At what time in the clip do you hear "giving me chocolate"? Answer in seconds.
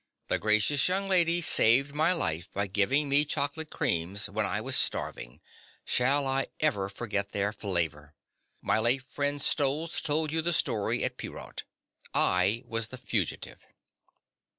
2.65-3.69